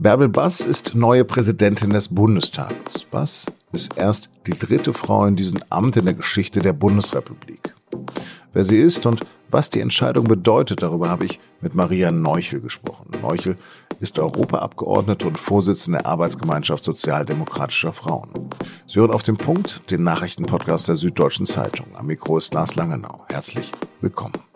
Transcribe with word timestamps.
Bärbel 0.00 0.30
Bass 0.30 0.60
ist 0.60 0.94
neue 0.94 1.26
Präsidentin 1.26 1.90
des 1.90 2.08
Bundestages. 2.08 3.04
Bass 3.10 3.44
ist 3.70 3.98
erst 3.98 4.30
die 4.46 4.58
dritte 4.58 4.94
Frau 4.94 5.26
in 5.26 5.36
diesem 5.36 5.60
Amt 5.68 5.98
in 5.98 6.06
der 6.06 6.14
Geschichte 6.14 6.60
der 6.60 6.72
Bundesrepublik. 6.72 7.74
Wer 8.54 8.64
sie 8.64 8.78
ist 8.78 9.04
und 9.04 9.20
was 9.50 9.68
die 9.68 9.80
Entscheidung 9.80 10.24
bedeutet, 10.24 10.82
darüber 10.82 11.10
habe 11.10 11.26
ich 11.26 11.38
mit 11.60 11.74
Maria 11.74 12.10
Neuchel 12.10 12.62
gesprochen. 12.62 13.10
Neuchel 13.20 13.58
ist 14.00 14.18
Europaabgeordnete 14.18 15.26
und 15.26 15.36
Vorsitzende 15.36 15.98
der 15.98 16.06
Arbeitsgemeinschaft 16.06 16.82
sozialdemokratischer 16.82 17.92
Frauen. 17.92 18.30
Sie 18.86 19.00
hören 19.00 19.10
auf 19.10 19.22
den 19.22 19.36
Punkt, 19.36 19.82
den 19.90 20.02
Nachrichtenpodcast 20.02 20.88
der 20.88 20.96
Süddeutschen 20.96 21.44
Zeitung. 21.44 21.88
Am 21.94 22.06
Mikro 22.06 22.38
ist 22.38 22.54
Lars 22.54 22.74
Langenau. 22.74 23.26
Herzlich 23.28 23.70
willkommen. 24.00 24.49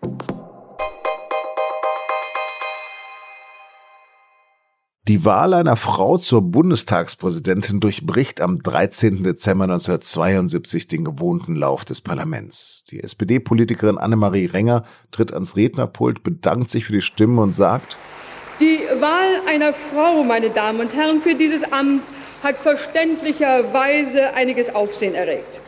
Die 5.07 5.27
Wahl 5.27 5.53
einer 5.53 5.77
Frau 5.77 6.17
zur 6.17 6.41
Bundestagspräsidentin 6.41 7.79
durchbricht 7.79 8.41
am 8.41 8.63
13. 8.63 9.23
Dezember 9.23 9.65
1972 9.65 10.89
den 10.89 11.05
gewohnten 11.05 11.57
Lauf 11.57 11.85
des 11.85 12.01
Parlaments. 12.01 12.85
Die 12.91 13.03
SPD-Politikerin 13.03 13.99
Annemarie 13.99 14.47
Renger 14.47 14.83
tritt 15.11 15.35
ans 15.35 15.57
Rednerpult, 15.57 16.23
bedankt 16.23 16.71
sich 16.71 16.87
für 16.87 16.95
die 16.95 17.03
Stimmen 17.03 17.39
und 17.39 17.55
sagt, 17.55 17.99
Die 18.61 18.79
Wahl 18.99 19.43
einer 19.47 19.75
Frau, 19.75 20.25
meine 20.25 20.49
Damen 20.49 20.81
und 20.81 20.95
Herren, 20.95 21.21
für 21.21 21.35
dieses 21.35 21.71
Amt 21.71 22.03
hat 22.43 22.57
verständlicherweise 22.57 24.33
einiges 24.33 24.75
Aufsehen 24.75 25.15
erregt. 25.15 25.61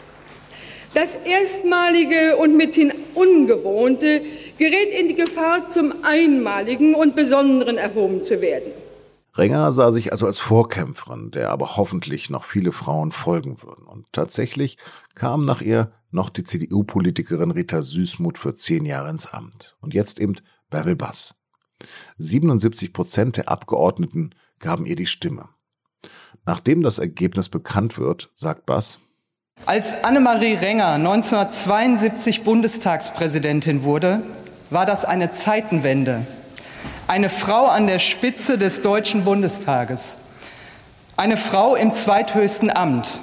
Das 0.95 1.14
Erstmalige 1.14 2.38
und 2.38 2.56
mithin 2.56 2.90
Ungewohnte 3.12 4.23
gerät 4.56 4.98
in 4.98 5.09
die 5.09 5.14
Gefahr, 5.14 5.68
zum 5.68 5.92
Einmaligen 6.04 6.95
und 6.95 7.14
Besonderen 7.14 7.76
erhoben 7.76 8.23
zu 8.23 8.40
werden. 8.40 8.85
Renger 9.38 9.70
sah 9.73 9.92
sich 9.92 10.12
also 10.12 10.26
als 10.26 10.38
Vorkämpferin, 10.38 11.30
der 11.30 11.51
aber 11.51 11.76
hoffentlich 11.76 12.30
noch 12.30 12.45
viele 12.45 12.73
Frauen 12.73 13.12
folgen 13.12 13.62
würden. 13.62 13.87
Und 13.87 14.06
tatsächlich 14.12 14.78
kam 15.15 15.45
nach 15.45 15.60
ihr 15.60 15.93
noch 16.10 16.30
die 16.30 16.45
CDU-Politikerin 16.45 17.51
Rita 17.51 17.82
Süßmuth 17.82 18.38
für 18.38 18.54
zehn 18.54 18.84
Jahre 18.84 19.10
ins 19.10 19.26
Amt. 19.26 19.76
Und 19.80 19.95
jetzt 19.95 20.20
eben 20.20 20.37
Bärbel 20.70 20.96
Bass. 20.96 21.34
77 22.18 22.93
Prozent 22.93 23.37
der 23.37 23.48
Abgeordneten 23.48 24.34
gaben 24.59 24.87
ihr 24.87 24.96
die 24.96 25.06
Stimme. 25.06 25.48
Nachdem 26.46 26.82
das 26.82 26.98
Ergebnis 26.98 27.48
bekannt 27.48 27.98
wird, 27.98 28.30
sagt 28.34 28.66
Bass, 28.66 28.98
als 29.65 29.95
Annemarie 30.04 30.54
Renger 30.54 30.88
1972 30.88 32.45
Bundestagspräsidentin 32.45 33.84
wurde, 33.84 34.23
war 34.71 34.84
das 34.84 35.06
eine 35.06 35.30
Zeitenwende 35.30 36.26
eine 37.09 37.29
Frau 37.29 37.66
an 37.66 37.87
der 37.87 37.99
Spitze 37.99 38.57
des 38.59 38.80
Deutschen 38.82 39.24
Bundestages. 39.24 40.18
Eine 41.16 41.37
Frau 41.37 41.74
im 41.76 41.93
zweithöchsten 41.93 42.71
Amt. 42.71 43.21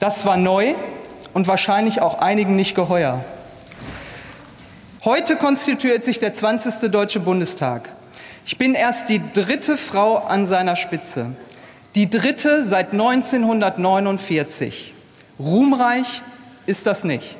Das 0.00 0.26
war 0.26 0.36
neu 0.36 0.74
und 1.32 1.46
wahrscheinlich 1.48 2.02
auch 2.02 2.18
einigen 2.18 2.56
nicht 2.56 2.74
geheuer. 2.74 3.24
Heute 5.04 5.36
konstituiert 5.36 6.04
sich 6.04 6.18
der 6.18 6.34
20. 6.34 6.90
Deutsche 6.90 7.20
Bundestag. 7.20 7.90
Ich 8.44 8.58
bin 8.58 8.74
erst 8.74 9.08
die 9.08 9.22
dritte 9.32 9.78
Frau 9.78 10.18
an 10.18 10.44
seiner 10.46 10.76
Spitze. 10.76 11.34
Die 11.94 12.10
dritte 12.10 12.64
seit 12.64 12.92
1949. 12.92 14.92
Ruhmreich 15.38 16.22
ist 16.66 16.86
das 16.86 17.04
nicht. 17.04 17.36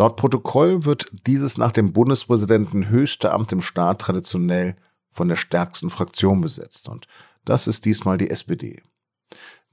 Laut 0.00 0.16
Protokoll 0.16 0.86
wird 0.86 1.10
dieses 1.26 1.58
nach 1.58 1.72
dem 1.72 1.92
Bundespräsidenten 1.92 2.88
höchste 2.88 3.32
Amt 3.32 3.52
im 3.52 3.60
Staat 3.60 4.00
traditionell 4.00 4.74
von 5.12 5.28
der 5.28 5.36
stärksten 5.36 5.90
Fraktion 5.90 6.40
besetzt. 6.40 6.88
Und 6.88 7.06
das 7.44 7.66
ist 7.66 7.84
diesmal 7.84 8.16
die 8.16 8.30
SPD. 8.30 8.82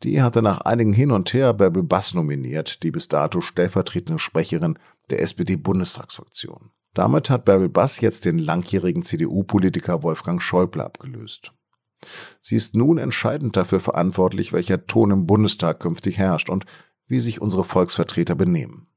Die 0.03 0.21
hatte 0.21 0.41
nach 0.41 0.59
einigen 0.59 0.91
Hin 0.91 1.11
und 1.11 1.31
Her 1.31 1.53
Bärbel 1.53 1.83
Bass 1.83 2.13
nominiert, 2.13 2.83
die 2.83 2.91
bis 2.91 3.07
dato 3.07 3.39
stellvertretende 3.39 4.19
Sprecherin 4.19 4.77
der 5.11 5.21
SPD-Bundestagsfraktion. 5.21 6.71
Damit 6.93 7.29
hat 7.29 7.45
Bärbel 7.45 7.69
Bass 7.69 8.01
jetzt 8.01 8.25
den 8.25 8.37
langjährigen 8.37 9.03
CDU-Politiker 9.03 10.03
Wolfgang 10.03 10.41
Schäuble 10.41 10.83
abgelöst. 10.83 11.53
Sie 12.41 12.57
ist 12.57 12.75
nun 12.75 12.97
entscheidend 12.97 13.55
dafür 13.55 13.79
verantwortlich, 13.79 14.51
welcher 14.51 14.87
Ton 14.87 15.11
im 15.11 15.25
Bundestag 15.25 15.79
künftig 15.79 16.17
herrscht 16.17 16.49
und 16.49 16.65
wie 17.07 17.21
sich 17.21 17.39
unsere 17.39 17.63
Volksvertreter 17.63 18.35
benehmen. 18.35 18.89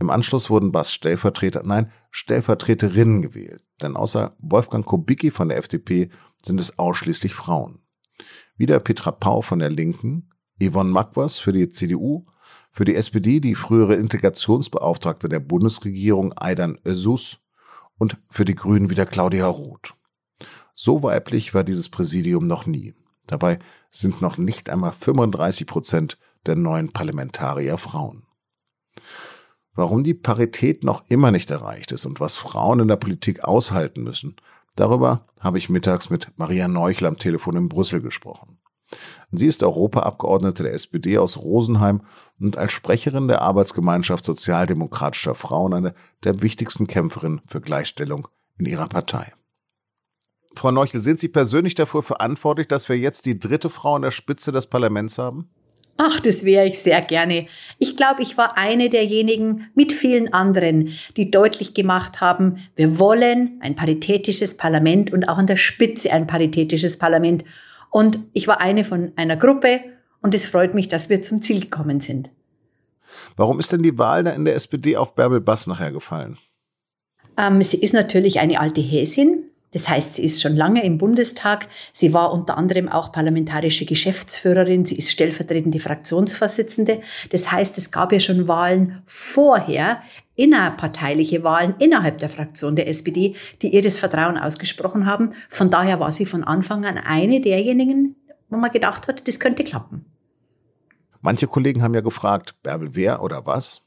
Im 0.00 0.10
Anschluss 0.10 0.48
wurden 0.50 0.72
Bass 0.72 0.92
Stellvertreter, 0.92 1.62
nein, 1.64 1.90
Stellvertreterinnen 2.10 3.22
gewählt, 3.22 3.64
denn 3.82 3.96
außer 3.96 4.36
Wolfgang 4.38 4.86
Kubicki 4.86 5.30
von 5.30 5.48
der 5.48 5.58
FDP 5.58 6.10
sind 6.42 6.60
es 6.60 6.78
ausschließlich 6.78 7.34
Frauen. 7.34 7.80
Wieder 8.56 8.78
Petra 8.80 9.10
Pau 9.10 9.42
von 9.42 9.58
der 9.58 9.70
Linken, 9.70 10.30
Yvonne 10.62 10.90
Magwas 10.90 11.38
für 11.38 11.52
die 11.52 11.70
CDU, 11.70 12.26
für 12.72 12.84
die 12.84 12.94
SPD 12.94 13.40
die 13.40 13.54
frühere 13.54 13.94
Integrationsbeauftragte 13.94 15.28
der 15.28 15.40
Bundesregierung 15.40 16.32
Aidan 16.36 16.78
Özus 16.84 17.38
und 17.96 18.16
für 18.30 18.44
die 18.44 18.54
Grünen 18.54 18.90
wieder 18.90 19.06
Claudia 19.06 19.46
Roth. 19.46 19.94
So 20.74 21.02
weiblich 21.02 21.54
war 21.54 21.64
dieses 21.64 21.88
Präsidium 21.88 22.46
noch 22.46 22.66
nie. 22.66 22.94
Dabei 23.26 23.58
sind 23.90 24.22
noch 24.22 24.38
nicht 24.38 24.70
einmal 24.70 24.92
35 24.92 25.66
Prozent 25.66 26.18
der 26.46 26.54
neuen 26.54 26.92
Parlamentarier 26.92 27.78
Frauen 27.78 28.27
warum 29.78 30.02
die 30.02 30.14
Parität 30.14 30.82
noch 30.82 31.04
immer 31.08 31.30
nicht 31.30 31.52
erreicht 31.52 31.92
ist 31.92 32.04
und 32.04 32.18
was 32.18 32.34
Frauen 32.34 32.80
in 32.80 32.88
der 32.88 32.96
Politik 32.96 33.44
aushalten 33.44 34.02
müssen. 34.02 34.34
Darüber 34.74 35.28
habe 35.38 35.58
ich 35.58 35.68
mittags 35.68 36.10
mit 36.10 36.32
Maria 36.36 36.66
Neuchel 36.66 37.06
am 37.06 37.16
Telefon 37.16 37.54
in 37.54 37.68
Brüssel 37.68 38.02
gesprochen. 38.02 38.58
Sie 39.30 39.46
ist 39.46 39.62
Europaabgeordnete 39.62 40.64
der 40.64 40.72
SPD 40.72 41.16
aus 41.18 41.36
Rosenheim 41.36 42.02
und 42.40 42.58
als 42.58 42.72
Sprecherin 42.72 43.28
der 43.28 43.42
Arbeitsgemeinschaft 43.42 44.24
sozialdemokratischer 44.24 45.36
Frauen 45.36 45.72
eine 45.72 45.94
der 46.24 46.42
wichtigsten 46.42 46.88
Kämpferinnen 46.88 47.40
für 47.46 47.60
Gleichstellung 47.60 48.26
in 48.58 48.66
ihrer 48.66 48.88
Partei. 48.88 49.32
Frau 50.56 50.72
Neuchel, 50.72 51.00
sind 51.00 51.20
Sie 51.20 51.28
persönlich 51.28 51.76
dafür 51.76 52.02
verantwortlich, 52.02 52.66
dass 52.66 52.88
wir 52.88 52.98
jetzt 52.98 53.26
die 53.26 53.38
dritte 53.38 53.70
Frau 53.70 53.94
an 53.94 54.02
der 54.02 54.10
Spitze 54.10 54.50
des 54.50 54.66
Parlaments 54.66 55.18
haben? 55.18 55.50
Ach, 56.00 56.20
das 56.20 56.44
wäre 56.44 56.64
ich 56.64 56.78
sehr 56.78 57.02
gerne. 57.02 57.46
Ich 57.78 57.96
glaube, 57.96 58.22
ich 58.22 58.36
war 58.36 58.56
eine 58.56 58.88
derjenigen 58.88 59.66
mit 59.74 59.92
vielen 59.92 60.32
anderen, 60.32 60.90
die 61.16 61.30
deutlich 61.32 61.74
gemacht 61.74 62.20
haben, 62.20 62.58
wir 62.76 63.00
wollen 63.00 63.58
ein 63.60 63.74
paritätisches 63.74 64.56
Parlament 64.56 65.12
und 65.12 65.28
auch 65.28 65.38
an 65.38 65.48
der 65.48 65.56
Spitze 65.56 66.12
ein 66.12 66.28
paritätisches 66.28 66.98
Parlament. 66.98 67.42
Und 67.90 68.20
ich 68.32 68.46
war 68.46 68.60
eine 68.60 68.84
von 68.84 69.10
einer 69.16 69.36
Gruppe 69.36 69.80
und 70.22 70.36
es 70.36 70.46
freut 70.46 70.72
mich, 70.72 70.88
dass 70.88 71.08
wir 71.08 71.20
zum 71.20 71.42
Ziel 71.42 71.62
gekommen 71.62 71.98
sind. 71.98 72.30
Warum 73.36 73.58
ist 73.58 73.72
denn 73.72 73.82
die 73.82 73.98
Wahl 73.98 74.22
da 74.22 74.30
in 74.30 74.44
der 74.44 74.54
SPD 74.54 74.96
auf 74.96 75.16
Bärbel 75.16 75.40
Bass 75.40 75.66
nachher 75.66 75.90
gefallen? 75.90 76.38
Ähm, 77.36 77.60
sie 77.62 77.78
ist 77.78 77.92
natürlich 77.92 78.38
eine 78.38 78.60
alte 78.60 78.80
Häsin. 78.80 79.47
Das 79.72 79.88
heißt, 79.88 80.14
sie 80.14 80.24
ist 80.24 80.40
schon 80.40 80.56
lange 80.56 80.82
im 80.84 80.96
Bundestag. 80.96 81.68
Sie 81.92 82.14
war 82.14 82.32
unter 82.32 82.56
anderem 82.56 82.88
auch 82.88 83.12
parlamentarische 83.12 83.84
Geschäftsführerin. 83.84 84.86
Sie 84.86 84.96
ist 84.96 85.10
stellvertretende 85.10 85.78
Fraktionsvorsitzende. 85.78 87.00
Das 87.30 87.52
heißt, 87.52 87.76
es 87.76 87.90
gab 87.90 88.12
ja 88.12 88.20
schon 88.20 88.48
Wahlen 88.48 89.02
vorher, 89.04 90.02
innerparteiliche 90.36 91.42
Wahlen 91.44 91.74
innerhalb 91.78 92.18
der 92.18 92.28
Fraktion 92.28 92.76
der 92.76 92.88
SPD, 92.88 93.34
die 93.60 93.68
ihr 93.68 93.82
das 93.82 93.98
Vertrauen 93.98 94.38
ausgesprochen 94.38 95.04
haben. 95.04 95.30
Von 95.48 95.68
daher 95.68 96.00
war 96.00 96.12
sie 96.12 96.26
von 96.26 96.44
Anfang 96.44 96.86
an 96.86 96.96
eine 96.96 97.40
derjenigen, 97.40 98.16
wo 98.48 98.56
man 98.56 98.70
gedacht 98.70 99.08
hat, 99.08 99.28
das 99.28 99.40
könnte 99.40 99.64
klappen. 99.64 100.06
Manche 101.20 101.48
Kollegen 101.48 101.82
haben 101.82 101.94
ja 101.94 102.00
gefragt, 102.00 102.54
Bärbel 102.62 102.90
wer 102.92 103.22
oder 103.22 103.44
was? 103.44 103.82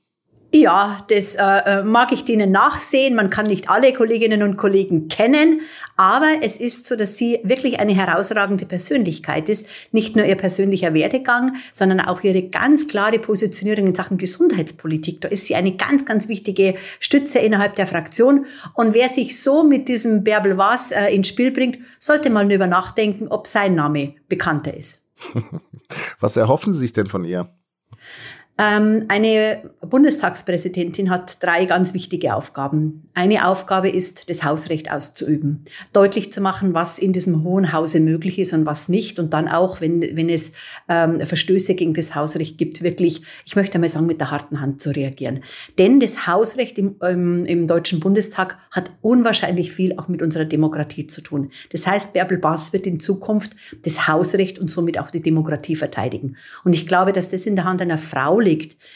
Ja, 0.53 1.05
das 1.07 1.35
äh, 1.35 1.43
äh, 1.43 1.83
mag 1.83 2.11
ich 2.11 2.25
denen 2.25 2.51
nachsehen. 2.51 3.15
Man 3.15 3.29
kann 3.29 3.45
nicht 3.45 3.69
alle 3.69 3.93
Kolleginnen 3.93 4.43
und 4.43 4.57
Kollegen 4.57 5.07
kennen, 5.07 5.61
aber 5.95 6.39
es 6.41 6.57
ist 6.57 6.85
so, 6.85 6.97
dass 6.97 7.15
sie 7.15 7.39
wirklich 7.43 7.79
eine 7.79 7.95
herausragende 7.95 8.65
Persönlichkeit 8.65 9.47
ist. 9.47 9.65
Nicht 9.93 10.17
nur 10.17 10.25
ihr 10.25 10.35
persönlicher 10.35 10.93
Werdegang, 10.93 11.55
sondern 11.71 12.01
auch 12.01 12.21
ihre 12.23 12.49
ganz 12.49 12.89
klare 12.89 13.17
Positionierung 13.17 13.87
in 13.87 13.95
Sachen 13.95 14.17
Gesundheitspolitik. 14.17 15.21
Da 15.21 15.29
ist 15.29 15.45
sie 15.45 15.55
eine 15.55 15.77
ganz, 15.77 16.05
ganz 16.05 16.27
wichtige 16.27 16.75
Stütze 16.99 17.39
innerhalb 17.39 17.75
der 17.75 17.87
Fraktion. 17.87 18.45
Und 18.73 18.93
wer 18.93 19.07
sich 19.07 19.41
so 19.41 19.63
mit 19.63 19.87
diesem 19.87 20.25
Bärbel 20.25 20.57
Was 20.57 20.91
äh, 20.91 21.15
ins 21.15 21.29
Spiel 21.29 21.51
bringt, 21.51 21.79
sollte 21.97 22.29
mal 22.29 22.45
darüber 22.45 22.67
nachdenken, 22.67 23.29
ob 23.29 23.47
sein 23.47 23.75
Name 23.75 24.15
bekannter 24.27 24.73
ist. 24.73 25.01
Was 26.19 26.35
erhoffen 26.35 26.73
Sie 26.73 26.79
sich 26.79 26.91
denn 26.91 27.07
von 27.07 27.23
ihr? 27.23 27.47
Ähm, 28.61 29.05
eine 29.07 29.71
Bundestagspräsidentin 29.81 31.09
hat 31.09 31.41
drei 31.41 31.65
ganz 31.65 31.95
wichtige 31.95 32.35
Aufgaben. 32.35 33.09
Eine 33.15 33.47
Aufgabe 33.47 33.89
ist, 33.89 34.29
das 34.29 34.43
Hausrecht 34.43 34.91
auszuüben, 34.91 35.65
deutlich 35.93 36.31
zu 36.31 36.41
machen, 36.41 36.75
was 36.75 36.99
in 36.99 37.11
diesem 37.11 37.43
Hohen 37.43 37.73
Hause 37.73 37.99
möglich 37.99 38.37
ist 38.37 38.53
und 38.53 38.67
was 38.67 38.87
nicht. 38.87 39.17
Und 39.17 39.33
dann 39.33 39.47
auch, 39.47 39.81
wenn, 39.81 40.01
wenn 40.15 40.29
es 40.29 40.53
ähm, 40.87 41.21
Verstöße 41.21 41.73
gegen 41.73 41.95
das 41.95 42.13
Hausrecht 42.13 42.59
gibt, 42.59 42.83
wirklich, 42.83 43.23
ich 43.47 43.55
möchte 43.55 43.79
mal 43.79 43.89
sagen, 43.89 44.05
mit 44.05 44.19
der 44.19 44.29
harten 44.29 44.61
Hand 44.61 44.79
zu 44.79 44.91
reagieren. 44.91 45.43
Denn 45.79 45.99
das 45.99 46.27
Hausrecht 46.27 46.77
im, 46.77 46.97
ähm, 47.01 47.45
im 47.45 47.65
Deutschen 47.65 47.99
Bundestag 47.99 48.59
hat 48.69 48.91
unwahrscheinlich 49.01 49.71
viel 49.71 49.97
auch 49.97 50.07
mit 50.07 50.21
unserer 50.21 50.45
Demokratie 50.45 51.07
zu 51.07 51.21
tun. 51.21 51.49
Das 51.71 51.87
heißt, 51.87 52.13
Bärbel 52.13 52.37
Bass 52.37 52.73
wird 52.73 52.85
in 52.85 52.99
Zukunft 52.99 53.53
das 53.81 54.07
Hausrecht 54.07 54.59
und 54.59 54.69
somit 54.69 54.99
auch 54.99 55.09
die 55.09 55.23
Demokratie 55.23 55.75
verteidigen. 55.75 56.37
Und 56.63 56.73
ich 56.73 56.85
glaube, 56.85 57.11
dass 57.11 57.31
das 57.31 57.47
in 57.47 57.55
der 57.55 57.65
Hand 57.65 57.81
einer 57.81 57.97
Frau 57.97 58.39
liegt, 58.39 58.50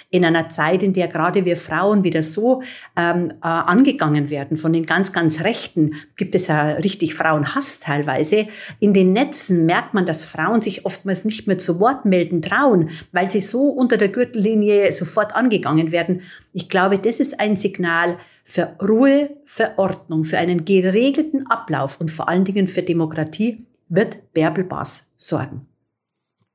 in 0.10 0.25
einer 0.25 0.50
Zeit, 0.50 0.84
in 0.84 0.94
der 0.94 1.07
gerade 1.07 1.46
wir 1.46 1.57
Frauen 1.57 2.04
wieder 2.04 2.24
so 2.24 2.62
ähm, 2.96 3.31
äh, 3.42 3.48
angegangen 3.48 4.30
werden 4.30 4.57
von 4.57 4.74
den 4.74 4.86
ganz, 4.86 5.13
ganz 5.13 5.42
Rechten, 5.42 5.96
gibt 6.18 6.36
es 6.36 6.48
ja 6.48 6.72
richtig 6.72 7.16
Frauenhass 7.16 7.80
teilweise. 7.80 8.48
In 8.80 8.94
den 8.94 9.13
Netzen 9.13 9.66
merkt 9.66 9.94
man, 9.94 10.06
dass 10.06 10.24
Frauen 10.24 10.62
sich 10.62 10.86
oftmals 10.86 11.25
nicht 11.25 11.48
mehr 11.48 11.57
zu 11.57 11.80
Wort 11.80 12.06
melden 12.06 12.42
trauen, 12.42 12.90
weil 13.12 13.30
sie 13.31 13.42
so 13.42 13.69
unter 13.69 13.98
der 13.98 14.10
Gürtellinie 14.10 14.92
sofort 14.92 15.36
angegangen 15.36 15.92
werden. 15.92 16.22
Ich 16.54 16.69
glaube, 16.69 16.98
das 16.98 17.19
ist 17.19 17.40
ein 17.40 17.58
Signal 17.58 18.18
für 18.44 18.75
Ruhe, 18.81 19.31
für 19.46 19.78
Ordnung, 19.78 20.24
für 20.24 20.38
einen 20.38 20.66
geregelten 20.66 21.48
Ablauf 21.48 22.00
und 22.00 22.12
vor 22.12 22.30
allen 22.30 22.46
Dingen 22.46 22.68
für 22.68 22.84
Demokratie 22.84 23.66
wird 23.90 24.34
Bärbel 24.34 24.63
Bass 24.63 25.13
sorgen 25.18 25.68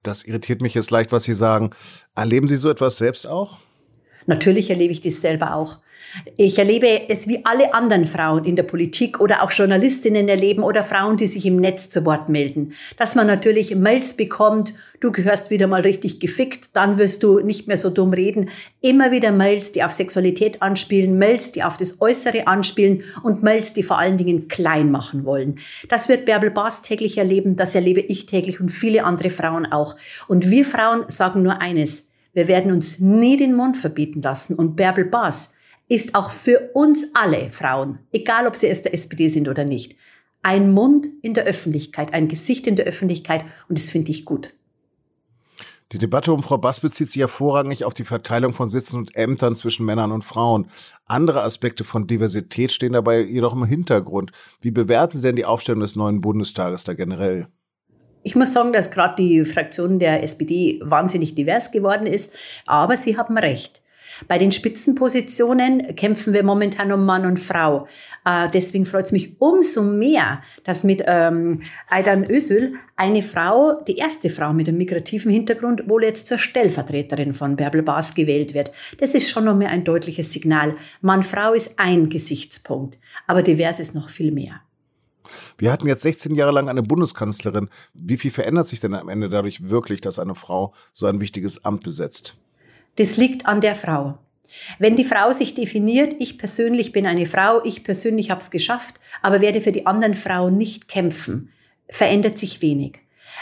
das 0.02 0.24
irritiert 0.24 0.62
mich 0.62 0.74
jetzt 0.74 0.90
leicht, 0.90 1.12
was 1.12 1.24
Sie 1.24 1.34
sagen. 1.34 1.70
Erleben 2.14 2.48
Sie 2.48 2.56
so 2.56 2.70
etwas 2.70 2.98
selbst 2.98 3.26
auch? 3.26 3.58
Natürlich 4.30 4.70
erlebe 4.70 4.92
ich 4.92 5.00
das 5.00 5.20
selber 5.20 5.56
auch. 5.56 5.78
Ich 6.36 6.56
erlebe 6.56 7.08
es 7.08 7.26
wie 7.26 7.44
alle 7.44 7.74
anderen 7.74 8.04
Frauen 8.04 8.44
in 8.44 8.54
der 8.54 8.62
Politik 8.62 9.20
oder 9.20 9.42
auch 9.42 9.50
Journalistinnen 9.50 10.28
erleben 10.28 10.62
oder 10.62 10.84
Frauen, 10.84 11.16
die 11.16 11.26
sich 11.26 11.46
im 11.46 11.56
Netz 11.56 11.90
zu 11.90 12.04
Wort 12.04 12.28
melden. 12.28 12.72
Dass 12.96 13.16
man 13.16 13.26
natürlich 13.26 13.74
Mails 13.74 14.16
bekommt, 14.16 14.72
du 15.00 15.10
gehörst 15.10 15.50
wieder 15.50 15.66
mal 15.66 15.80
richtig 15.80 16.20
gefickt, 16.20 16.76
dann 16.76 16.98
wirst 16.98 17.24
du 17.24 17.40
nicht 17.40 17.66
mehr 17.66 17.76
so 17.76 17.90
dumm 17.90 18.12
reden. 18.12 18.50
Immer 18.80 19.10
wieder 19.10 19.32
Mails, 19.32 19.72
die 19.72 19.82
auf 19.82 19.90
Sexualität 19.90 20.62
anspielen, 20.62 21.18
Mails, 21.18 21.50
die 21.50 21.64
auf 21.64 21.76
das 21.76 22.00
Äußere 22.00 22.46
anspielen 22.46 23.02
und 23.24 23.42
Mails, 23.42 23.74
die 23.74 23.82
vor 23.82 23.98
allen 23.98 24.16
Dingen 24.16 24.46
klein 24.46 24.92
machen 24.92 25.24
wollen. 25.24 25.58
Das 25.88 26.08
wird 26.08 26.24
Bärbel 26.24 26.52
Baas 26.52 26.82
täglich 26.82 27.18
erleben, 27.18 27.56
das 27.56 27.74
erlebe 27.74 28.00
ich 28.00 28.26
täglich 28.26 28.60
und 28.60 28.68
viele 28.68 29.02
andere 29.04 29.30
Frauen 29.30 29.66
auch. 29.66 29.96
Und 30.28 30.50
wir 30.50 30.64
Frauen 30.64 31.04
sagen 31.08 31.42
nur 31.42 31.60
eines, 31.60 32.09
wir 32.40 32.48
werden 32.48 32.72
uns 32.72 33.00
nie 33.00 33.36
den 33.36 33.54
Mund 33.54 33.76
verbieten 33.76 34.22
lassen 34.22 34.54
und 34.54 34.74
Bärbel 34.74 35.04
Baas 35.04 35.52
ist 35.88 36.14
auch 36.14 36.30
für 36.30 36.70
uns 36.72 37.04
alle 37.12 37.50
Frauen, 37.50 37.98
egal 38.12 38.46
ob 38.46 38.56
sie 38.56 38.70
aus 38.70 38.80
der 38.80 38.94
SPD 38.94 39.28
sind 39.28 39.46
oder 39.46 39.66
nicht, 39.66 39.94
ein 40.40 40.72
Mund 40.72 41.06
in 41.20 41.34
der 41.34 41.44
Öffentlichkeit, 41.44 42.14
ein 42.14 42.28
Gesicht 42.28 42.66
in 42.66 42.76
der 42.76 42.86
Öffentlichkeit 42.86 43.44
und 43.68 43.78
das 43.78 43.90
finde 43.90 44.10
ich 44.10 44.24
gut. 44.24 44.54
Die 45.92 45.98
Debatte 45.98 46.32
um 46.32 46.42
Frau 46.42 46.56
Bass 46.56 46.80
bezieht 46.80 47.10
sich 47.10 47.20
ja 47.20 47.28
vorrangig 47.28 47.84
auf 47.84 47.92
die 47.92 48.04
Verteilung 48.04 48.54
von 48.54 48.70
Sitzen 48.70 48.96
und 48.96 49.14
Ämtern 49.16 49.54
zwischen 49.54 49.84
Männern 49.84 50.12
und 50.12 50.24
Frauen. 50.24 50.70
Andere 51.04 51.42
Aspekte 51.42 51.84
von 51.84 52.06
Diversität 52.06 52.72
stehen 52.72 52.94
dabei 52.94 53.20
jedoch 53.20 53.52
im 53.52 53.66
Hintergrund. 53.66 54.32
Wie 54.62 54.70
bewerten 54.70 55.18
Sie 55.18 55.24
denn 55.24 55.36
die 55.36 55.44
Aufstellung 55.44 55.82
des 55.82 55.94
neuen 55.94 56.22
Bundestages 56.22 56.84
da 56.84 56.94
generell? 56.94 57.48
Ich 58.22 58.36
muss 58.36 58.52
sagen, 58.52 58.72
dass 58.72 58.90
gerade 58.90 59.14
die 59.16 59.44
Fraktion 59.44 59.98
der 59.98 60.22
SPD 60.22 60.80
wahnsinnig 60.82 61.34
divers 61.34 61.70
geworden 61.70 62.06
ist, 62.06 62.34
aber 62.66 62.96
Sie 62.96 63.16
haben 63.16 63.38
recht. 63.38 63.82
Bei 64.28 64.38
den 64.38 64.52
Spitzenpositionen 64.52 65.94
kämpfen 65.96 66.32
wir 66.32 66.42
momentan 66.42 66.92
um 66.92 67.04
Mann 67.04 67.26
und 67.26 67.38
Frau. 67.38 67.86
Äh, 68.24 68.48
deswegen 68.52 68.86
freut 68.86 69.06
es 69.06 69.12
mich 69.12 69.40
umso 69.40 69.82
mehr, 69.82 70.42
dass 70.64 70.84
mit 70.84 71.02
ähm, 71.06 71.60
Aydan 71.88 72.30
Özül 72.30 72.74
eine 72.96 73.22
Frau, 73.22 73.80
die 73.86 73.96
erste 73.96 74.28
Frau 74.28 74.52
mit 74.52 74.68
einem 74.68 74.78
migrativen 74.78 75.30
Hintergrund, 75.30 75.88
wohl 75.88 76.04
jetzt 76.04 76.26
zur 76.26 76.38
Stellvertreterin 76.38 77.32
von 77.32 77.56
Bärbel 77.56 77.82
Baas 77.82 78.14
gewählt 78.14 78.54
wird. 78.54 78.72
Das 78.98 79.14
ist 79.14 79.30
schon 79.30 79.44
noch 79.44 79.56
mehr 79.56 79.70
ein 79.70 79.84
deutliches 79.84 80.32
Signal. 80.32 80.76
Mann-Frau 81.00 81.52
ist 81.52 81.78
ein 81.78 82.10
Gesichtspunkt, 82.10 82.98
aber 83.26 83.42
divers 83.42 83.80
ist 83.80 83.94
noch 83.94 84.10
viel 84.10 84.32
mehr. 84.32 84.60
Wir 85.58 85.72
hatten 85.72 85.86
jetzt 85.86 86.02
16 86.02 86.34
Jahre 86.34 86.52
lang 86.52 86.68
eine 86.68 86.82
Bundeskanzlerin. 86.82 87.68
Wie 87.94 88.16
viel 88.16 88.30
verändert 88.30 88.66
sich 88.66 88.80
denn 88.80 88.94
am 88.94 89.08
Ende 89.08 89.28
dadurch 89.28 89.68
wirklich, 89.68 90.00
dass 90.00 90.18
eine 90.18 90.34
Frau 90.34 90.72
so 90.92 91.06
ein 91.06 91.20
wichtiges 91.20 91.64
Amt 91.64 91.82
besetzt? 91.82 92.36
Das 92.96 93.16
liegt 93.16 93.46
an 93.46 93.60
der 93.60 93.76
Frau. 93.76 94.18
Wenn 94.78 94.96
die 94.96 95.04
Frau 95.04 95.32
sich 95.32 95.54
definiert, 95.54 96.16
ich 96.18 96.36
persönlich 96.36 96.92
bin 96.92 97.06
eine 97.06 97.26
Frau, 97.26 97.62
ich 97.64 97.84
persönlich 97.84 98.30
habe 98.30 98.40
es 98.40 98.50
geschafft, 98.50 98.96
aber 99.22 99.40
werde 99.40 99.60
für 99.60 99.72
die 99.72 99.86
anderen 99.86 100.14
Frauen 100.14 100.56
nicht 100.56 100.88
kämpfen, 100.88 101.50
verändert 101.88 102.36
sich 102.36 102.60
wenig 102.60 102.98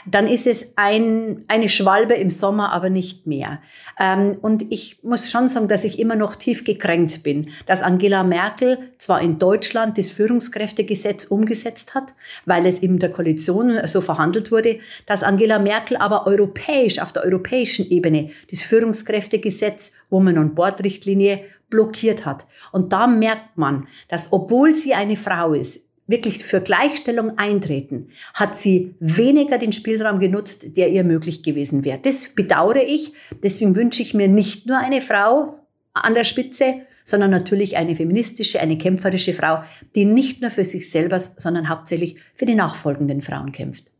dann 0.06 0.26
ist 0.26 0.46
es 0.46 0.74
ein, 0.76 1.44
eine 1.48 1.68
Schwalbe 1.68 2.14
im 2.14 2.30
Sommer, 2.30 2.72
aber 2.72 2.90
nicht 2.90 3.26
mehr. 3.26 3.60
Ähm, 3.98 4.38
und 4.40 4.70
ich 4.70 5.02
muss 5.02 5.30
schon 5.30 5.48
sagen, 5.48 5.68
dass 5.68 5.84
ich 5.84 5.98
immer 5.98 6.16
noch 6.16 6.36
tief 6.36 6.64
gekränkt 6.64 7.22
bin, 7.22 7.50
dass 7.66 7.82
Angela 7.82 8.24
Merkel 8.24 8.78
zwar 8.98 9.20
in 9.20 9.38
Deutschland 9.38 9.98
das 9.98 10.10
Führungskräftegesetz 10.10 11.24
umgesetzt 11.24 11.94
hat, 11.94 12.14
weil 12.46 12.66
es 12.66 12.80
in 12.80 12.98
der 12.98 13.10
Koalition 13.10 13.80
so 13.86 14.00
verhandelt 14.00 14.50
wurde, 14.50 14.78
dass 15.06 15.22
Angela 15.22 15.58
Merkel 15.58 15.96
aber 15.96 16.26
europäisch, 16.26 16.98
auf 16.98 17.12
der 17.12 17.24
europäischen 17.24 17.88
Ebene, 17.90 18.30
das 18.50 18.62
Führungskräftegesetz 18.62 19.92
Woman 20.10 20.38
on 20.38 20.54
Board 20.54 20.82
Richtlinie 20.84 21.44
blockiert 21.70 22.24
hat. 22.24 22.46
Und 22.72 22.92
da 22.92 23.06
merkt 23.06 23.56
man, 23.56 23.86
dass 24.08 24.32
obwohl 24.32 24.74
sie 24.74 24.94
eine 24.94 25.16
Frau 25.16 25.52
ist, 25.52 25.87
wirklich 26.08 26.42
für 26.42 26.60
Gleichstellung 26.60 27.38
eintreten, 27.38 28.08
hat 28.34 28.56
sie 28.56 28.94
weniger 28.98 29.58
den 29.58 29.72
Spielraum 29.72 30.18
genutzt, 30.18 30.76
der 30.76 30.90
ihr 30.90 31.04
möglich 31.04 31.44
gewesen 31.44 31.84
wäre. 31.84 31.98
Das 32.02 32.34
bedauere 32.34 32.82
ich. 32.82 33.12
Deswegen 33.42 33.76
wünsche 33.76 34.02
ich 34.02 34.14
mir 34.14 34.26
nicht 34.26 34.66
nur 34.66 34.78
eine 34.78 35.02
Frau 35.02 35.60
an 35.94 36.14
der 36.14 36.24
Spitze, 36.24 36.80
sondern 37.04 37.30
natürlich 37.30 37.76
eine 37.76 37.94
feministische, 37.94 38.60
eine 38.60 38.76
kämpferische 38.76 39.32
Frau, 39.32 39.62
die 39.94 40.04
nicht 40.04 40.40
nur 40.40 40.50
für 40.50 40.64
sich 40.64 40.90
selber, 40.90 41.20
sondern 41.20 41.68
hauptsächlich 41.68 42.16
für 42.34 42.46
die 42.46 42.54
nachfolgenden 42.54 43.22
Frauen 43.22 43.52
kämpft. 43.52 43.92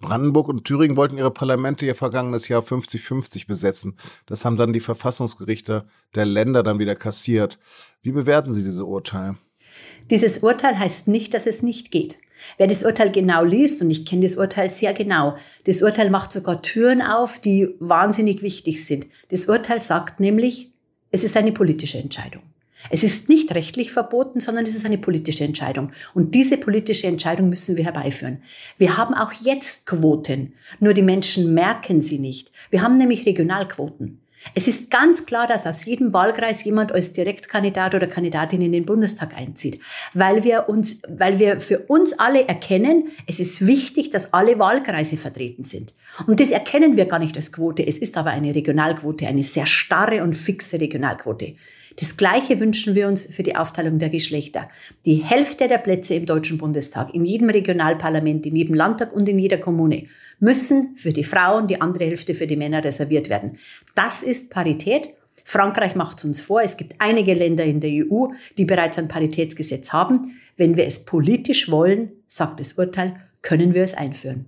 Brandenburg 0.00 0.48
und 0.48 0.64
Thüringen 0.64 0.96
wollten 0.96 1.16
ihre 1.16 1.30
Parlamente 1.30 1.86
ihr 1.86 1.94
vergangenes 1.94 2.48
Jahr 2.48 2.62
50-50 2.62 3.46
besetzen. 3.46 3.96
Das 4.26 4.44
haben 4.44 4.56
dann 4.56 4.72
die 4.72 4.80
Verfassungsgerichte 4.80 5.86
der 6.14 6.26
Länder 6.26 6.62
dann 6.62 6.78
wieder 6.78 6.94
kassiert. 6.94 7.58
Wie 8.02 8.12
bewerten 8.12 8.52
Sie 8.52 8.62
diese 8.62 8.84
Urteile? 8.84 9.36
Dieses 10.10 10.38
Urteil 10.38 10.78
heißt 10.78 11.08
nicht, 11.08 11.34
dass 11.34 11.46
es 11.46 11.62
nicht 11.62 11.90
geht. 11.90 12.18
Wer 12.58 12.66
das 12.66 12.84
Urteil 12.84 13.10
genau 13.10 13.42
liest, 13.42 13.80
und 13.80 13.90
ich 13.90 14.04
kenne 14.04 14.22
das 14.22 14.36
Urteil 14.36 14.68
sehr 14.68 14.92
genau, 14.92 15.36
das 15.64 15.82
Urteil 15.82 16.10
macht 16.10 16.30
sogar 16.30 16.62
Türen 16.62 17.00
auf, 17.00 17.38
die 17.38 17.68
wahnsinnig 17.80 18.42
wichtig 18.42 18.84
sind. 18.84 19.06
Das 19.28 19.46
Urteil 19.46 19.82
sagt 19.82 20.20
nämlich, 20.20 20.70
es 21.10 21.24
ist 21.24 21.36
eine 21.36 21.52
politische 21.52 21.98
Entscheidung. 21.98 22.42
Es 22.90 23.02
ist 23.02 23.30
nicht 23.30 23.54
rechtlich 23.54 23.92
verboten, 23.92 24.40
sondern 24.40 24.66
es 24.66 24.74
ist 24.74 24.84
eine 24.84 24.98
politische 24.98 25.44
Entscheidung. 25.44 25.92
Und 26.12 26.34
diese 26.34 26.58
politische 26.58 27.06
Entscheidung 27.06 27.48
müssen 27.48 27.76
wir 27.76 27.84
herbeiführen. 27.84 28.42
Wir 28.76 28.98
haben 28.98 29.14
auch 29.14 29.32
jetzt 29.32 29.86
Quoten, 29.86 30.52
nur 30.80 30.92
die 30.92 31.02
Menschen 31.02 31.54
merken 31.54 32.02
sie 32.02 32.18
nicht. 32.18 32.50
Wir 32.70 32.82
haben 32.82 32.98
nämlich 32.98 33.24
Regionalquoten. 33.24 34.20
Es 34.54 34.68
ist 34.68 34.90
ganz 34.90 35.26
klar, 35.26 35.46
dass 35.46 35.66
aus 35.66 35.84
jedem 35.84 36.12
Wahlkreis 36.12 36.64
jemand 36.64 36.92
als 36.92 37.12
Direktkandidat 37.12 37.94
oder 37.94 38.06
Kandidatin 38.06 38.60
in 38.60 38.72
den 38.72 38.84
Bundestag 38.84 39.36
einzieht, 39.36 39.80
weil 40.12 40.44
wir 40.44 40.68
uns, 40.68 41.00
weil 41.08 41.38
wir 41.38 41.60
für 41.60 41.80
uns 41.80 42.12
alle 42.18 42.46
erkennen, 42.46 43.08
es 43.26 43.40
ist 43.40 43.66
wichtig, 43.66 44.10
dass 44.10 44.32
alle 44.32 44.58
Wahlkreise 44.58 45.16
vertreten 45.16 45.62
sind. 45.62 45.94
Und 46.26 46.40
das 46.40 46.50
erkennen 46.50 46.96
wir 46.96 47.06
gar 47.06 47.18
nicht 47.18 47.36
als 47.36 47.52
Quote. 47.52 47.86
Es 47.86 47.98
ist 47.98 48.16
aber 48.16 48.30
eine 48.30 48.54
Regionalquote, 48.54 49.26
eine 49.26 49.42
sehr 49.42 49.66
starre 49.66 50.22
und 50.22 50.34
fixe 50.34 50.80
Regionalquote. 50.80 51.54
Das 51.96 52.16
Gleiche 52.16 52.58
wünschen 52.58 52.94
wir 52.94 53.06
uns 53.06 53.24
für 53.24 53.44
die 53.44 53.54
Aufteilung 53.54 53.98
der 53.98 54.10
Geschlechter. 54.10 54.68
Die 55.04 55.16
Hälfte 55.16 55.68
der 55.68 55.78
Plätze 55.78 56.14
im 56.14 56.26
Deutschen 56.26 56.58
Bundestag, 56.58 57.14
in 57.14 57.24
jedem 57.24 57.50
Regionalparlament, 57.50 58.46
in 58.46 58.56
jedem 58.56 58.74
Landtag 58.74 59.12
und 59.12 59.28
in 59.28 59.38
jeder 59.38 59.58
Kommune 59.58 60.06
müssen 60.40 60.96
für 60.96 61.12
die 61.12 61.24
Frauen, 61.24 61.68
die 61.68 61.80
andere 61.80 62.04
Hälfte 62.04 62.34
für 62.34 62.48
die 62.48 62.56
Männer 62.56 62.82
reserviert 62.82 63.28
werden. 63.28 63.58
Das 63.94 64.22
ist 64.22 64.50
Parität. 64.50 65.10
Frankreich 65.44 65.94
macht 65.94 66.18
es 66.18 66.24
uns 66.24 66.40
vor. 66.40 66.62
Es 66.62 66.76
gibt 66.76 66.94
einige 66.98 67.34
Länder 67.34 67.64
in 67.64 67.80
der 67.80 67.90
EU, 67.90 68.28
die 68.58 68.64
bereits 68.64 68.98
ein 68.98 69.08
Paritätsgesetz 69.08 69.92
haben. 69.92 70.40
Wenn 70.56 70.76
wir 70.76 70.86
es 70.86 71.04
politisch 71.04 71.70
wollen, 71.70 72.12
sagt 72.26 72.60
das 72.60 72.72
Urteil, 72.72 73.16
können 73.42 73.74
wir 73.74 73.82
es 73.82 73.94
einführen. 73.94 74.46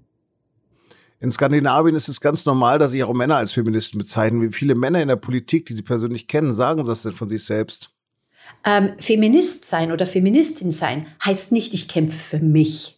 In 1.18 1.32
Skandinavien 1.32 1.96
ist 1.96 2.08
es 2.08 2.20
ganz 2.20 2.44
normal, 2.44 2.78
dass 2.78 2.90
sich 2.90 3.02
auch 3.02 3.12
Männer 3.14 3.36
als 3.36 3.52
Feministen 3.52 3.98
bezeichnen. 3.98 4.42
Wie 4.42 4.52
viele 4.52 4.74
Männer 4.74 5.00
in 5.00 5.08
der 5.08 5.16
Politik, 5.16 5.66
die 5.66 5.72
Sie 5.72 5.82
persönlich 5.82 6.28
kennen, 6.28 6.52
sagen 6.52 6.86
das 6.86 7.02
denn 7.02 7.12
von 7.12 7.28
sich 7.28 7.44
selbst? 7.44 7.90
Ähm, 8.64 8.92
Feminist 8.98 9.64
sein 9.64 9.92
oder 9.92 10.06
Feministin 10.06 10.70
sein 10.70 11.06
heißt 11.24 11.52
nicht, 11.52 11.72
ich 11.72 11.88
kämpfe 11.88 12.18
für 12.18 12.38
mich. 12.38 12.92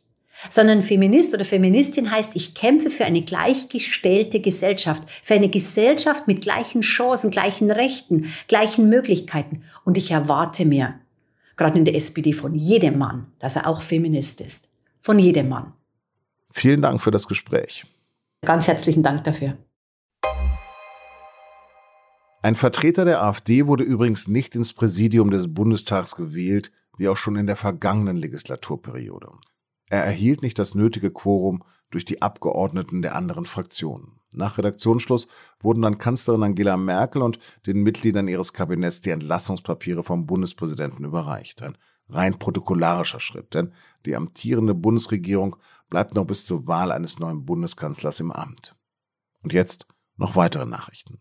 sondern 0.51 0.83
Feminist 0.83 1.35
oder 1.35 1.45
Feministin 1.45 2.13
heißt, 2.13 2.37
ich 2.37 2.55
kämpfe 2.55 2.91
für 2.91 3.05
eine 3.05 3.23
gleichgestellte 3.23 4.41
Gesellschaft, 4.41 5.03
für 5.23 5.35
eine 5.35 5.49
Gesellschaft 5.49 6.29
mit 6.29 6.43
gleichen 6.43 6.83
Chancen, 6.83 7.33
gleichen 7.33 7.73
Rechten, 7.73 8.33
gleichen 8.47 8.89
Möglichkeiten. 8.89 9.63
Und 9.85 9.97
ich 9.97 10.13
erwarte 10.13 10.65
mir, 10.65 10.95
gerade 11.57 11.79
in 11.79 11.85
der 11.85 11.97
SPD, 11.97 12.33
von 12.33 12.55
jedem 12.55 12.99
Mann, 12.99 13.27
dass 13.41 13.57
er 13.57 13.67
auch 13.67 13.83
Feminist 13.83 14.41
ist. 14.41 14.69
Von 15.01 15.19
jedem 15.19 15.49
Mann. 15.49 15.73
Vielen 16.53 16.83
Dank 16.83 17.01
für 17.01 17.11
das 17.11 17.27
Gespräch. 17.27 17.85
Ganz 18.49 18.67
herzlichen 18.67 19.03
Dank 19.03 19.25
dafür. 19.25 19.59
Ein 22.41 22.57
Vertreter 22.57 23.05
der 23.05 23.23
AfD 23.23 23.67
wurde 23.67 23.85
übrigens 23.85 24.27
nicht 24.27 24.57
ins 24.57 24.73
Präsidium 24.73 25.31
des 25.31 25.53
Bundestags 25.53 26.17
gewählt, 26.17 26.73
wie 26.97 27.11
auch 27.11 27.19
schon 27.19 27.37
in 27.37 27.47
der 27.47 27.57
vergangenen 27.57 28.17
Legislaturperiode. 28.17 29.29
Er 29.91 30.03
erhielt 30.03 30.41
nicht 30.41 30.59
das 30.59 30.75
nötige 30.75 31.11
Quorum 31.11 31.63
durch 31.91 32.07
die 32.07 32.23
Abgeordneten 32.23 33.03
der 33.03 33.17
anderen 33.17 33.45
Fraktionen. 33.45 34.19
Nach 34.33 34.57
Redaktionsschluss 34.57 35.29
wurden 35.61 35.83
dann 35.83 35.99
Kanzlerin 35.99 36.43
Angela 36.43 36.79
Merkel 36.79 37.21
und 37.21 37.39
den 37.67 37.83
Mitgliedern 37.83 38.29
ihres 38.29 38.55
Kabinetts 38.55 39.03
die 39.03 39.11
Entlassungspapiere 39.11 40.03
vom 40.03 40.25
Bundespräsidenten 40.25 41.05
überreicht. 41.05 41.61
Ein 41.61 41.77
rein 42.09 42.39
protokollarischer 42.39 43.21
Schritt, 43.21 43.55
denn 43.55 43.73
die 44.07 44.17
amtierende 44.17 44.75
Bundesregierung 44.75 45.57
bleibt 45.91 46.15
noch 46.15 46.25
bis 46.25 46.47
zur 46.47 46.67
Wahl 46.67 46.93
eines 46.93 47.19
neuen 47.19 47.45
Bundeskanzlers 47.45 48.21
im 48.21 48.33
Amt. 48.33 48.77
Und 49.43 49.53
jetzt 49.53 49.87
noch 50.17 50.37
weitere 50.37 50.67
Nachrichten. 50.67 51.21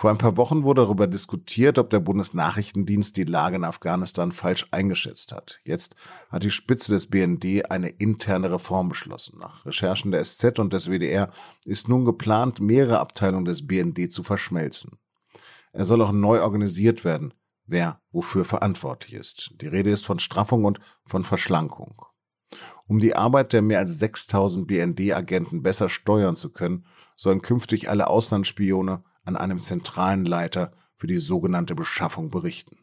Vor 0.00 0.08
ein 0.08 0.16
paar 0.16 0.38
Wochen 0.38 0.62
wurde 0.62 0.80
darüber 0.80 1.06
diskutiert, 1.06 1.76
ob 1.76 1.90
der 1.90 2.00
Bundesnachrichtendienst 2.00 3.18
die 3.18 3.24
Lage 3.24 3.56
in 3.56 3.64
Afghanistan 3.64 4.32
falsch 4.32 4.66
eingeschätzt 4.70 5.30
hat. 5.30 5.60
Jetzt 5.62 5.94
hat 6.30 6.42
die 6.42 6.50
Spitze 6.50 6.92
des 6.92 7.08
BND 7.08 7.70
eine 7.70 7.90
interne 7.90 8.50
Reform 8.50 8.88
beschlossen. 8.88 9.38
Nach 9.38 9.66
Recherchen 9.66 10.10
der 10.10 10.24
SZ 10.24 10.58
und 10.58 10.72
des 10.72 10.88
WDR 10.88 11.30
ist 11.66 11.90
nun 11.90 12.06
geplant, 12.06 12.60
mehrere 12.60 12.98
Abteilungen 12.98 13.44
des 13.44 13.66
BND 13.66 14.10
zu 14.10 14.22
verschmelzen. 14.22 14.98
Er 15.72 15.84
soll 15.84 16.02
auch 16.02 16.12
neu 16.12 16.42
organisiert 16.42 17.04
werden, 17.04 17.32
wer 17.66 18.00
wofür 18.10 18.44
verantwortlich 18.44 19.14
ist. 19.14 19.52
Die 19.60 19.68
Rede 19.68 19.90
ist 19.90 20.04
von 20.04 20.18
Straffung 20.18 20.64
und 20.64 20.80
von 21.04 21.24
Verschlankung. 21.24 22.04
Um 22.86 22.98
die 22.98 23.14
Arbeit 23.14 23.52
der 23.52 23.62
mehr 23.62 23.78
als 23.78 23.98
6000 24.00 24.66
BND-Agenten 24.66 25.62
besser 25.62 25.88
steuern 25.88 26.34
zu 26.34 26.50
können, 26.50 26.84
sollen 27.14 27.42
künftig 27.42 27.88
alle 27.88 28.08
Auslandsspione 28.08 29.04
an 29.24 29.36
einem 29.36 29.60
zentralen 29.60 30.24
Leiter 30.24 30.72
für 30.96 31.06
die 31.06 31.18
sogenannte 31.18 31.76
Beschaffung 31.76 32.30
berichten. 32.30 32.78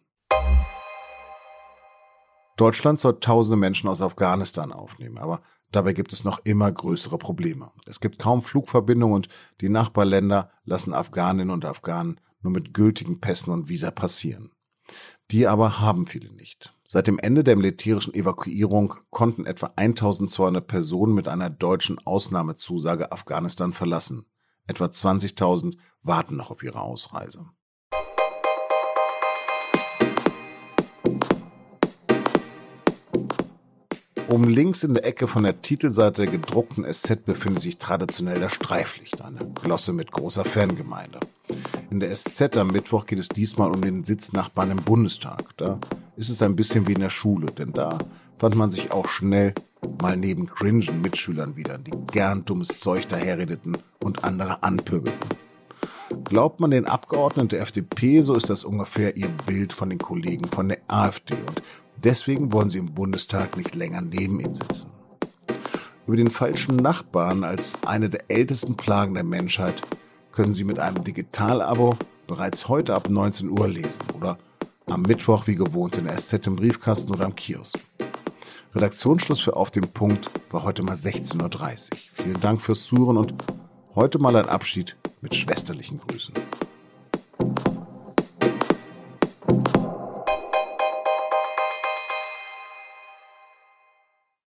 Deutschland 2.56 3.00
soll 3.00 3.20
tausende 3.20 3.58
Menschen 3.58 3.90
aus 3.90 4.02
Afghanistan 4.02 4.72
aufnehmen, 4.72 5.18
aber 5.18 5.42
dabei 5.72 5.94
gibt 5.94 6.14
es 6.14 6.24
noch 6.24 6.40
immer 6.44 6.72
größere 6.72 7.18
Probleme. 7.18 7.72
Es 7.86 8.00
gibt 8.00 8.18
kaum 8.18 8.42
Flugverbindungen 8.42 9.16
und 9.16 9.30
die 9.62 9.70
Nachbarländer 9.70 10.50
lassen 10.64 10.94
Afghaninnen 10.94 11.52
und 11.52 11.66
Afghanen 11.66 12.20
nur 12.42 12.54
mit 12.54 12.74
gültigen 12.74 13.20
Pässen 13.20 13.52
und 13.52 13.70
Visa 13.70 13.92
passieren. 13.92 14.52
Die 15.32 15.48
aber 15.48 15.80
haben 15.80 16.06
viele 16.06 16.32
nicht. 16.32 16.74
Seit 16.86 17.08
dem 17.08 17.20
Ende 17.20 17.44
der 17.44 17.58
militärischen 17.58 18.14
Evakuierung 18.14 18.94
konnten 19.10 19.46
etwa 19.46 19.74
1200 19.76 20.66
Personen 20.66 21.14
mit 21.14 21.28
einer 21.28 21.50
deutschen 21.50 22.00
Ausnahmezusage 22.06 23.12
Afghanistan 23.12 23.74
verlassen. 23.74 24.26
Etwa 24.68 24.86
20.000 24.86 25.76
warten 26.02 26.38
noch 26.38 26.52
auf 26.52 26.64
ihre 26.64 26.82
Ausreise. 26.82 27.46
Oben 34.30 34.50
links 34.50 34.84
in 34.84 34.94
der 34.94 35.06
Ecke 35.06 35.26
von 35.28 35.44
der 35.44 35.62
Titelseite 35.62 36.24
der 36.24 36.32
gedruckten 36.32 36.86
SZ 36.92 37.24
befindet 37.26 37.64
sich 37.64 37.78
traditionell 37.78 38.42
das 38.42 38.54
Streiflicht, 38.54 39.22
eine 39.22 39.40
Glosse 39.54 39.94
mit 39.94 40.12
großer 40.12 40.44
Fangemeinde. 40.44 41.20
In 41.90 42.00
der 42.00 42.16
SZ 42.16 42.58
am 42.58 42.68
Mittwoch 42.68 43.06
geht 43.06 43.20
es 43.20 43.30
diesmal 43.30 43.72
um 43.72 43.82
den 43.82 44.04
Sitznachbarn 44.04 44.72
im 44.72 44.78
Bundestag. 44.78 45.56
Da 45.58 45.80
ist 46.16 46.30
es 46.30 46.42
ein 46.42 46.56
bisschen 46.56 46.88
wie 46.88 46.94
in 46.94 47.02
der 47.02 47.10
Schule, 47.10 47.48
denn 47.48 47.74
da 47.74 47.98
fand 48.38 48.56
man 48.56 48.72
sich 48.72 48.92
auch 48.92 49.08
schnell 49.08 49.54
mal 50.02 50.18
neben 50.18 50.48
cringen 50.48 51.02
Mitschülern 51.02 51.56
wieder, 51.56 51.78
die 51.78 51.92
gern 52.12 52.46
dummes 52.46 52.80
Zeug 52.80 53.08
daherredeten 53.08 53.78
und 54.04 54.24
andere 54.24 54.64
anpöbelten. 54.64 55.30
Glaubt 56.26 56.60
man 56.60 56.72
den 56.72 56.86
Abgeordneten 56.86 57.50
der 57.50 57.62
FDP, 57.62 58.22
so 58.22 58.34
ist 58.34 58.50
das 58.50 58.64
ungefähr 58.64 59.16
ihr 59.16 59.30
Bild 59.46 59.74
von 59.74 59.90
den 59.90 60.00
Kollegen 60.00 60.48
von 60.48 60.70
der 60.70 60.80
AfD 60.88 61.36
und 61.36 61.62
deswegen 62.04 62.52
wollen 62.52 62.70
sie 62.70 62.80
im 62.80 62.94
Bundestag 62.94 63.58
nicht 63.58 63.76
länger 63.76 64.02
neben 64.02 64.40
ihnen 64.40 64.54
sitzen. 64.54 64.92
Über 66.06 66.18
den 66.18 66.32
falschen 66.32 66.78
Nachbarn 66.78 67.44
als 67.44 67.78
eine 67.86 68.10
der 68.10 68.30
ältesten 68.30 68.76
Plagen 68.76 69.14
der 69.14 69.24
Menschheit 69.24 69.82
können 70.38 70.54
Sie 70.54 70.66
mit 70.66 70.78
einem 70.78 71.04
Digital-Abo 71.04 71.98
bereits 72.28 72.68
heute 72.68 72.94
ab 72.94 73.10
19 73.10 73.50
Uhr 73.50 73.68
lesen 73.68 74.04
oder 74.16 74.38
am 74.86 75.02
Mittwoch 75.02 75.48
wie 75.48 75.56
gewohnt 75.56 75.98
in 75.98 76.08
SZ 76.08 76.46
im 76.46 76.56
Briefkasten 76.56 77.12
oder 77.12 77.26
am 77.26 77.36
Kiosk. 77.36 77.80
Redaktionsschluss 78.76 79.40
für 79.40 79.56
Auf 79.56 79.72
dem 79.72 79.88
Punkt 79.88 80.30
war 80.52 80.62
heute 80.62 80.84
mal 80.84 80.94
16.30 80.94 81.42
Uhr. 81.42 81.98
Vielen 82.14 82.40
Dank 82.40 82.62
fürs 82.62 82.86
Zuhören 82.86 83.18
und 83.18 83.34
heute 83.96 84.20
mal 84.20 84.36
ein 84.36 84.48
Abschied 84.48 84.96
mit 85.22 85.34
schwesterlichen 85.34 85.98
Grüßen. 85.98 86.36